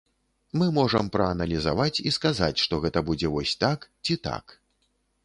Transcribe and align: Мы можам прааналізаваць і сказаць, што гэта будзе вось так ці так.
Мы 0.59 0.67
можам 0.77 1.11
прааналізаваць 1.15 2.01
і 2.11 2.13
сказаць, 2.17 2.61
што 2.63 2.79
гэта 2.87 3.05
будзе 3.11 3.31
вось 3.37 3.55
так 3.65 3.87
ці 4.07 4.19
так. 4.29 4.57